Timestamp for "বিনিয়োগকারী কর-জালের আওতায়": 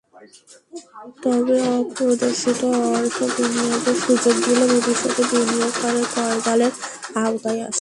5.31-7.61